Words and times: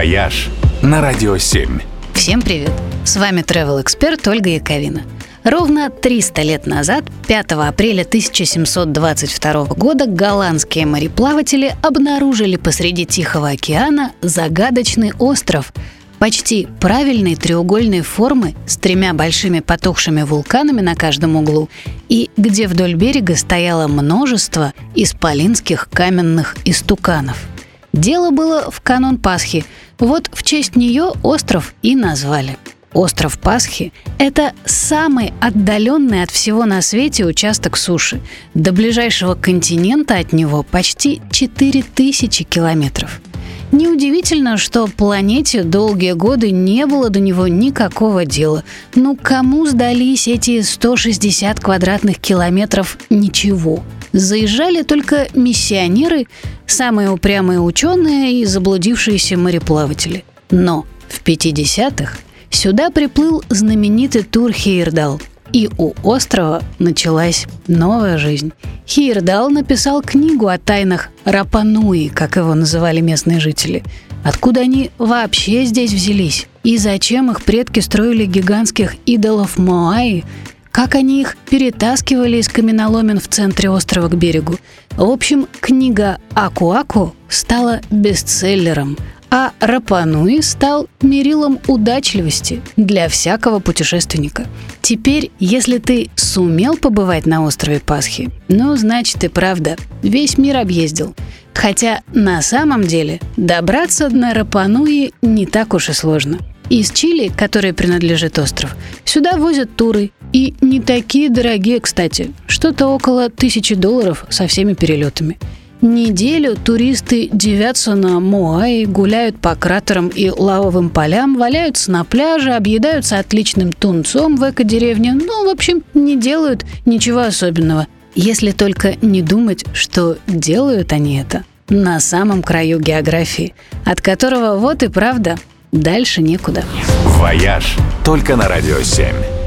«Вояж» 0.00 0.48
на 0.80 1.02
Радио 1.02 1.36
7. 1.36 1.78
Всем 2.14 2.40
привет! 2.40 2.72
С 3.04 3.18
вами 3.18 3.42
travel 3.42 3.82
эксперт 3.82 4.26
Ольга 4.28 4.48
Яковина. 4.48 5.02
Ровно 5.44 5.90
300 5.90 6.40
лет 6.40 6.66
назад, 6.66 7.04
5 7.28 7.52
апреля 7.52 8.04
1722 8.04 9.64
года, 9.76 10.06
голландские 10.06 10.86
мореплаватели 10.86 11.74
обнаружили 11.82 12.56
посреди 12.56 13.04
Тихого 13.04 13.50
океана 13.50 14.12
загадочный 14.22 15.12
остров– 15.18 15.70
почти 16.20 16.68
правильной 16.80 17.34
треугольной 17.34 18.02
формы 18.02 18.54
с 18.66 18.76
тремя 18.76 19.14
большими 19.14 19.60
потухшими 19.60 20.22
вулканами 20.22 20.82
на 20.82 20.94
каждом 20.94 21.34
углу 21.34 21.68
и 22.08 22.30
где 22.36 22.68
вдоль 22.68 22.94
берега 22.94 23.34
стояло 23.36 23.88
множество 23.88 24.74
исполинских 24.94 25.88
каменных 25.90 26.56
истуканов. 26.66 27.49
Дело 27.92 28.30
было 28.30 28.70
в 28.70 28.80
канун 28.80 29.18
Пасхи. 29.18 29.64
Вот 29.98 30.30
в 30.32 30.42
честь 30.42 30.76
нее 30.76 31.12
остров 31.22 31.74
и 31.82 31.96
назвали. 31.96 32.56
Остров 32.92 33.38
Пасхи– 33.38 33.92
это 34.18 34.52
самый 34.64 35.32
отдаленный 35.40 36.22
от 36.22 36.30
всего 36.30 36.64
на 36.64 36.82
свете 36.82 37.24
участок 37.24 37.76
суши. 37.76 38.20
До 38.54 38.72
ближайшего 38.72 39.34
континента 39.34 40.16
от 40.16 40.32
него 40.32 40.64
почти 40.64 41.22
4000 41.30 42.44
километров– 42.44 43.20
Неудивительно, 43.72 44.56
что 44.56 44.88
планете 44.88 45.62
долгие 45.62 46.12
годы 46.12 46.50
не 46.50 46.86
было 46.86 47.08
до 47.08 47.20
него 47.20 47.46
никакого 47.46 48.24
дела. 48.24 48.64
Ну 48.96 49.16
кому 49.20 49.64
сдались 49.66 50.26
эти 50.26 50.60
160 50.62 51.60
квадратных 51.60 52.18
километров 52.18 52.98
ничего? 53.10 53.84
Заезжали 54.12 54.82
только 54.82 55.28
миссионеры, 55.34 56.26
самые 56.66 57.10
упрямые 57.10 57.60
ученые 57.60 58.40
и 58.40 58.44
заблудившиеся 58.44 59.36
мореплаватели. 59.36 60.24
Но 60.50 60.86
в 61.08 61.22
50-х 61.22 62.18
сюда 62.50 62.90
приплыл 62.90 63.42
знаменитый 63.48 64.22
тур 64.22 64.52
Хейрдал, 64.52 65.20
и 65.52 65.68
у 65.78 65.94
острова 66.02 66.62
началась 66.78 67.46
новая 67.66 68.18
жизнь. 68.18 68.52
Хирдал 68.86 69.50
написал 69.50 70.02
книгу 70.02 70.48
о 70.48 70.58
тайнах 70.58 71.10
Рапануи, 71.24 72.08
как 72.08 72.36
его 72.36 72.54
называли 72.54 73.00
местные 73.00 73.40
жители. 73.40 73.84
Откуда 74.24 74.60
они 74.62 74.90
вообще 74.98 75.64
здесь 75.64 75.92
взялись? 75.92 76.46
И 76.62 76.76
зачем 76.76 77.30
их 77.30 77.42
предки 77.42 77.80
строили 77.80 78.26
гигантских 78.26 78.96
идолов 79.06 79.58
Моаи? 79.58 80.24
Как 80.70 80.94
они 80.94 81.20
их 81.20 81.36
перетаскивали 81.48 82.38
из 82.38 82.48
каменоломен 82.48 83.20
в 83.20 83.28
центре 83.28 83.70
острова 83.70 84.08
к 84.08 84.16
берегу? 84.16 84.56
В 84.90 85.10
общем, 85.10 85.46
книга 85.60 86.18
«Аку-Аку» 86.34 87.14
стала 87.28 87.80
бестселлером– 87.90 88.96
а 89.30 89.52
Рапануи 89.60 90.40
стал 90.40 90.88
мерилом 91.00 91.60
удачливости 91.68 92.60
для 92.76 93.08
всякого 93.08 93.60
путешественника. 93.60 94.46
Теперь, 94.82 95.30
если 95.38 95.78
ты 95.78 96.10
сумел 96.16 96.76
побывать 96.76 97.26
на 97.26 97.44
острове 97.44 97.80
Пасхи, 97.80 98.30
ну, 98.48 98.74
значит 98.76 99.22
и 99.22 99.28
правда, 99.28 99.76
весь 100.02 100.36
мир 100.36 100.56
объездил. 100.56 101.14
Хотя 101.54 102.02
на 102.12 102.42
самом 102.42 102.84
деле 102.84 103.20
добраться 103.36 104.08
на 104.08 104.34
Рапануи 104.34 105.12
не 105.22 105.46
так 105.46 105.74
уж 105.74 105.90
и 105.90 105.92
сложно. 105.92 106.38
Из 106.68 106.90
Чили, 106.90 107.28
которой 107.28 107.72
принадлежит 107.72 108.38
остров, 108.38 108.76
сюда 109.04 109.36
возят 109.36 109.74
туры. 109.74 110.10
И 110.32 110.54
не 110.60 110.80
такие 110.80 111.28
дорогие, 111.28 111.80
кстати. 111.80 112.32
Что-то 112.46 112.88
около 112.88 113.28
тысячи 113.30 113.74
долларов 113.74 114.24
со 114.28 114.46
всеми 114.46 114.74
перелетами. 114.74 115.38
Неделю 115.80 116.56
туристы 116.56 117.30
девятся 117.32 117.94
на 117.94 118.20
Моаи, 118.20 118.84
гуляют 118.84 119.40
по 119.40 119.54
кратерам 119.54 120.08
и 120.08 120.28
лавовым 120.28 120.90
полям, 120.90 121.38
валяются 121.38 121.90
на 121.90 122.04
пляже, 122.04 122.52
объедаются 122.52 123.18
отличным 123.18 123.72
тунцом 123.72 124.36
в 124.36 124.48
эко-деревне. 124.48 125.14
Ну, 125.14 125.46
в 125.46 125.48
общем, 125.48 125.82
не 125.94 126.16
делают 126.18 126.66
ничего 126.84 127.20
особенного. 127.20 127.86
Если 128.14 128.50
только 128.50 128.96
не 129.00 129.22
думать, 129.22 129.64
что 129.72 130.18
делают 130.26 130.92
они 130.92 131.18
это 131.18 131.44
на 131.70 131.98
самом 132.00 132.42
краю 132.42 132.78
географии, 132.78 133.54
от 133.86 134.02
которого 134.02 134.58
вот 134.58 134.82
и 134.82 134.88
правда 134.88 135.36
дальше 135.72 136.20
некуда. 136.20 136.64
«Вояж» 137.04 137.76
только 138.04 138.36
на 138.36 138.48
«Радио 138.48 138.78
7». 138.80 139.39